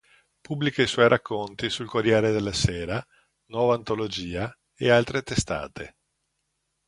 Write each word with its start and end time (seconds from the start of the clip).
Pubblica 0.41 0.81
i 0.81 0.87
suoi 0.87 1.07
racconti 1.07 1.69
sul 1.69 1.85
Corriere 1.85 2.31
della 2.31 2.53
Sera, 2.53 3.05
Nuova 3.51 3.75
Antologia 3.75 4.51
e 4.75 4.89
altre 4.89 5.21
testate. 5.21 5.95